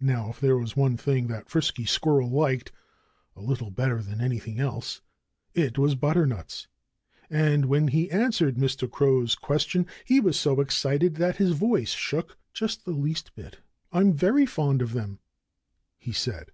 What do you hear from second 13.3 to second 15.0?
bit. "I'm very fond of